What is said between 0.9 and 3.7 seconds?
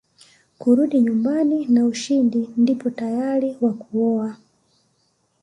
nyumbani na ushindi ndipo tayari